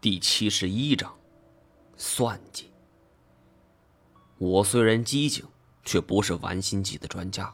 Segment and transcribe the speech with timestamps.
[0.00, 1.12] 第七十一章，
[1.96, 2.70] 算计。
[4.38, 5.44] 我虽然机警，
[5.84, 7.52] 却不是玩心计的专家，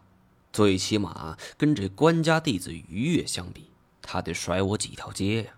[0.53, 3.71] 最起码跟这官家弟子于越相比，
[4.03, 5.54] 他得甩我几条街呀。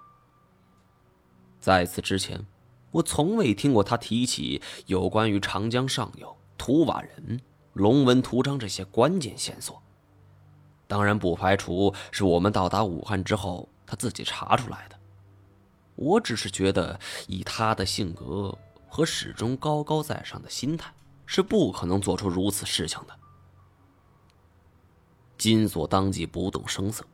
[1.58, 2.46] 在此之前，
[2.92, 7.40] 我从未听过他提起有关于长江上游图瓦人、
[7.72, 9.82] 龙纹图章这些关键线索。
[10.86, 14.96] 当然，不排除是我们到达武汉之后他自己查出来的。
[15.96, 18.56] 我只是觉得，以他的性格
[18.88, 20.92] 和始终高高在上的心态，
[21.26, 23.18] 是不可能做出如此事情的。
[25.36, 27.04] 金锁当即不动声色，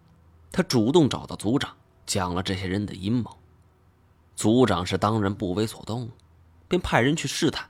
[0.50, 1.76] 他主动找到族长，
[2.06, 3.38] 讲了这些人的阴谋。
[4.34, 6.10] 族长是当然不为所动，
[6.68, 7.68] 便派人去试探。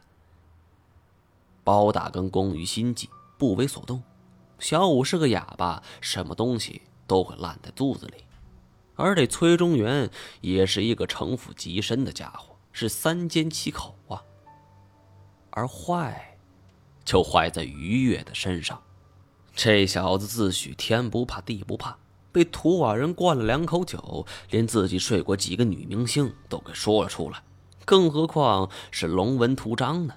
[1.64, 3.08] 包大根工于心计，
[3.38, 4.02] 不为所动。
[4.58, 8.21] 小五是个哑巴，什么东西都会烂在肚子里。
[8.94, 10.10] 而这崔中原
[10.40, 14.22] 也是一个城府极深的家伙，是三缄其口啊。
[15.50, 16.38] 而坏，
[17.04, 18.82] 就坏在于越的身上。
[19.54, 21.98] 这小子自诩天不怕地不怕，
[22.32, 27.42] 被土瓦人灌了两口酒，连自己睡过几个女明星都给说了出来，
[27.84, 30.14] 更何况是龙纹图章呢？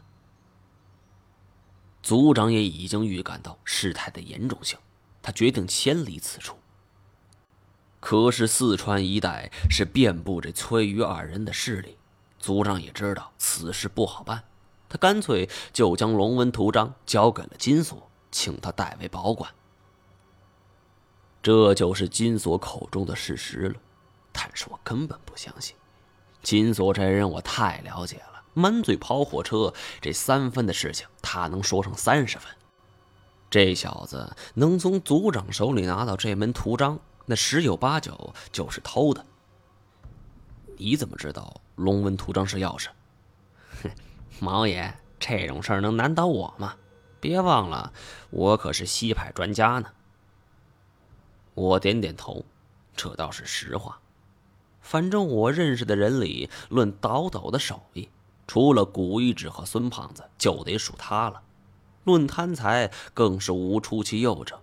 [2.01, 4.77] 族长也已经预感到事态的严重性，
[5.21, 6.55] 他决定迁离此处。
[8.05, 11.97] 可是四川一带是遍布着崔于二人的势力，
[12.37, 14.43] 族长也知道此事不好办，
[14.87, 19.51] 他干脆就将龙纹图章交给了金锁，请他代为保管。
[21.41, 23.75] 这就是金锁口中的事实了，
[24.31, 25.75] 但是我根本不相信，
[26.43, 32.51] 金锁这人我太了解了，满嘴跑火车，这三分的事情他能说成三十分。
[33.49, 36.99] 这小子能从族长手里拿到这门图章。
[37.25, 39.25] 那十有八九就是偷的。
[40.77, 42.89] 你怎么知道龙纹图章是钥匙？
[43.83, 43.89] 哼，
[44.39, 46.75] 毛爷，这种事儿能难倒我吗？
[47.19, 47.91] 别忘了，
[48.29, 49.89] 我可是西派专家呢。
[51.53, 52.45] 我点点头，
[52.95, 53.99] 这倒是实话。
[54.81, 58.09] 反正我认识的人里，论倒斗的手艺，
[58.45, 61.41] 除了古一指和孙胖子，就得数他了。
[62.03, 64.61] 论贪财，更是无出其右者。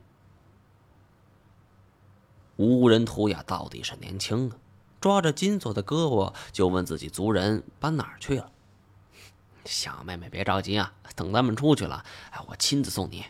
[2.63, 4.57] 无人图雅到底是年轻啊，
[5.01, 8.51] 抓着金锁的胳膊就问自己族人搬哪儿去了。
[9.65, 13.25] 小妹妹别着急啊，等咱们出去了，哎，我亲自送你。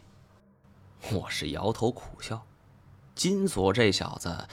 [1.13, 2.45] 我是摇头苦笑，
[3.15, 4.47] 金锁这小子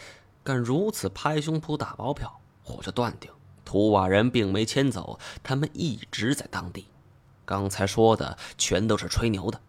[0.44, 3.30] 敢如此拍胸脯打包票，我就断定
[3.66, 6.88] 图瓦人并没迁走，他们一直在当地。
[7.46, 9.60] 刚才说的全都是吹牛的，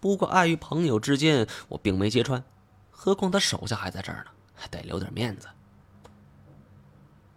[0.00, 2.42] 不过碍于朋友之间，我并没揭穿。
[2.90, 5.46] 何况他手下还在这儿呢，还得留点面子。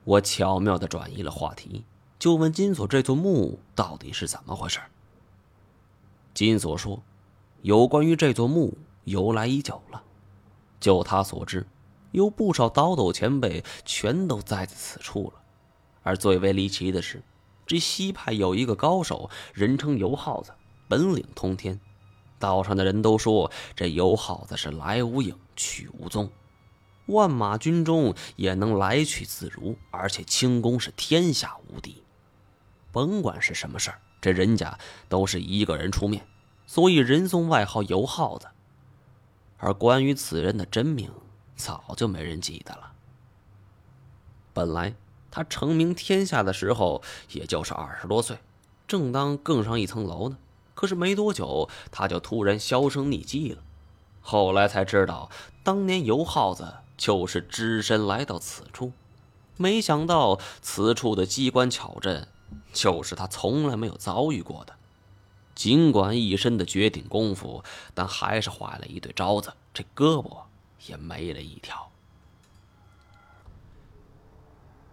[0.04, 1.86] 我巧妙的转移了话题，
[2.18, 4.80] 就问金锁这座墓到底是怎么回事。
[6.34, 7.04] 金锁说
[7.62, 10.02] ：“有关于这座墓由来已久了，
[10.80, 11.68] 就他所知，
[12.12, 15.42] 有不少倒斗前辈全都栽在此处了。
[16.02, 17.22] 而最为离奇的是，
[17.68, 20.52] 这西派有一个高手，人称油耗子，
[20.88, 21.80] 本领通天。”
[22.40, 26.28] 道上的人都说，这油耗子是来无影去无踪，
[27.12, 32.04] 万马军中也能来去自如，而且轻功是天下无敌。
[32.92, 34.78] 甭管是什么事儿，这人家
[35.08, 36.26] 都是一个人出面，
[36.66, 38.48] 所以人送外号“油耗子”。
[39.58, 41.12] 而关于此人的真名，
[41.56, 42.92] 早就没人记得了。
[44.54, 44.94] 本来
[45.30, 48.38] 他成名天下的时候，也就是二十多岁，
[48.88, 50.38] 正当更上一层楼呢。
[50.74, 53.62] 可是没多久，他就突然销声匿迹了。
[54.20, 55.30] 后来才知道，
[55.64, 58.92] 当年油耗子就是只身来到此处，
[59.58, 62.28] 没想到此处的机关巧阵，
[62.72, 64.76] 就是他从来没有遭遇过的。
[65.56, 67.64] 尽管一身的绝顶功夫，
[67.96, 70.44] 但还是坏了一对招子，这胳膊
[70.86, 71.92] 也没了一条。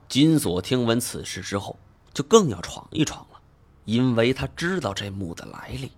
[0.09, 1.79] 金锁听闻此事之后，
[2.15, 3.39] 就更要闯一闯了。
[3.85, 5.93] 因为他知道这墓的来历，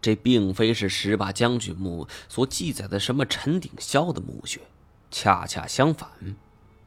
[0.00, 4.62] 这并非是十八将军墓所记载的什么陈鼎霄的墓穴，
[5.10, 6.08] 恰恰相反，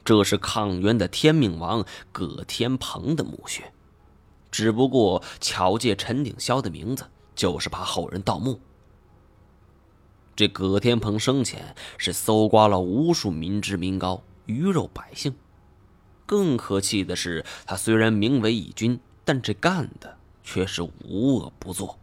[0.04, 3.72] 这是抗元的天命王葛天鹏的墓穴。
[4.52, 7.06] 只不过巧借陈鼎霄的名字，
[7.36, 8.60] 就是怕后人盗墓。
[10.36, 15.36] 这葛天鹏生前是搜刮了无数民脂民膏、鱼肉百姓，
[16.26, 20.18] 更可气的是，他虽然名为义军，但这干的。
[20.42, 22.00] 却是无恶不作。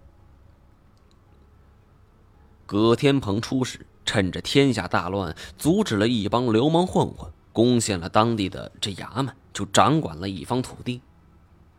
[2.64, 11.02] 葛天鹏出使，趁着天下大乱，阻止了一帮流氓混混攻陷了当地的这衙门，就掌管了一方土地。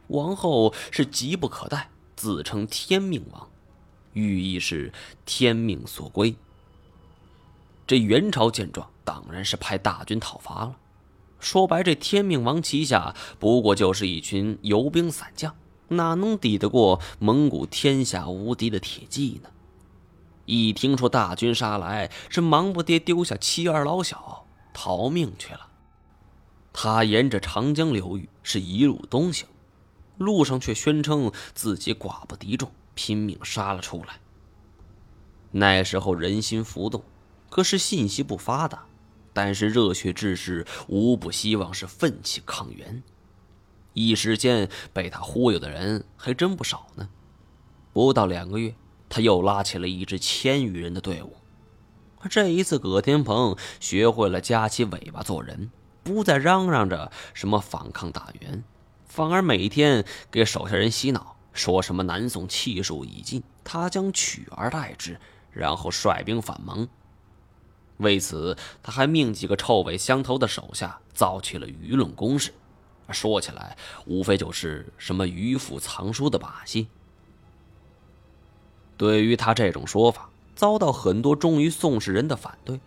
[0.08, 3.50] 王后是急不可待，自称天命王，
[4.14, 4.92] 寓意是
[5.26, 6.36] 天命所归。
[7.86, 10.76] 这元朝见状，当然是派大军讨伐了。
[11.40, 15.56] 说白，这天命王旗下不过就是一群游兵散将，
[15.90, 19.50] 哪能抵得过蒙古天下无敌的铁骑呢？
[20.48, 25.68] 一听说大军杀来，是忙不迭丢下妻儿老小，逃命去了。
[26.72, 29.46] 他沿着长江流域是一路东行，
[30.18, 34.22] 路上却宣称自己寡不敌众，拼命杀了出来。
[35.52, 37.04] 那时候人心浮动，
[37.50, 38.86] 可是信息不发达，
[39.34, 43.04] 但是热血志士无不希望是奋起抗元。
[43.92, 47.10] 一时间被他忽悠的人还真不少呢。
[47.92, 48.74] 不到两个月。
[49.10, 51.38] 他又拉起了一支千余人的队伍。
[52.30, 55.72] 这一次，葛天鹏学会了夹起尾巴做人，
[56.04, 58.64] 不再嚷嚷着什么反抗大元，
[59.06, 65.20] 反而每天给手下人洗脑，说什么南宋气数已尽，他将取而代之，
[65.52, 66.88] 然后率兵反蒙。
[67.98, 72.54] 为此，他还命几个臭味相投的手下造起了舆论攻势。
[73.10, 76.90] 说起来，无非就是什么迂腐藏书的把戏。
[78.98, 82.80] 对于他这种说法，遭到很多忠于宋氏人的反对。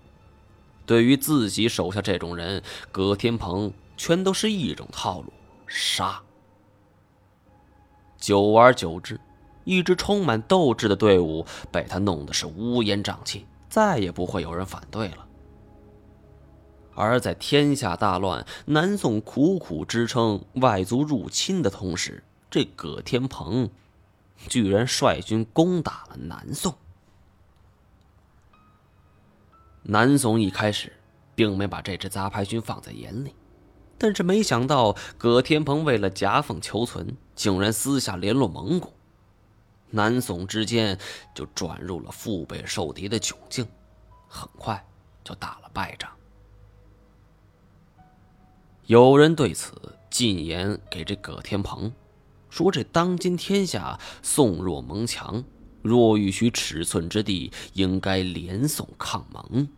[0.84, 5.32] 对于自己手下这种人，葛天鹏全都是一种套路：
[5.68, 6.20] 杀。
[8.18, 9.20] 久而久之，
[9.64, 15.26] 一支充满斗志的队伍被他弄得是乌烟瘴气，再也不会有人反对了。
[16.96, 23.70] 而在天下大乱、南宋苦苦支撑外族入侵的同时，这葛天鹏。
[24.48, 26.74] 居然率军攻打了南宋。
[29.82, 30.92] 南宋一开始
[31.34, 33.34] 并没把这支杂牌军放在眼里，
[33.96, 38.92] 但是没想到葛天鹏为了夹缝求存，竟然私下联络蒙古，
[39.90, 40.98] 南宋之间
[41.34, 43.66] 就转入了腹背受敌的窘境，
[44.28, 44.86] 很快
[45.24, 46.10] 就打了败仗。
[48.86, 51.92] 有人对此进言给这葛天鹏。
[52.50, 55.44] 说这当今天下，宋若蒙强，
[55.82, 59.68] 若欲取尺寸之地，应该联宋抗蒙。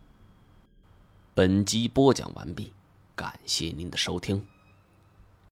[1.35, 2.73] 本集播讲完毕，
[3.15, 4.45] 感谢您的收听。